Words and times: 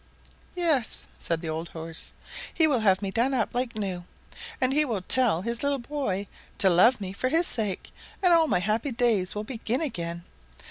"Yes," 0.55 1.07
said 1.19 1.41
the 1.41 1.49
old 1.49 1.69
horse; 1.69 2.11
"he 2.51 2.65
will 2.65 2.79
have 2.79 3.03
me 3.03 3.11
done 3.11 3.35
up 3.35 3.53
like 3.53 3.75
new, 3.75 4.05
and 4.59 4.73
he 4.73 4.83
will 4.83 5.03
tell 5.03 5.43
his 5.43 5.61
little 5.61 5.77
boy 5.77 6.25
to 6.57 6.71
love 6.71 6.99
me 6.99 7.13
for 7.13 7.29
his 7.29 7.45
sake, 7.45 7.91
and 8.23 8.33
all 8.33 8.47
my 8.47 8.61
happy 8.61 8.89
days 8.91 9.35
will 9.35 9.43
begin 9.43 9.79
again. 9.81 10.23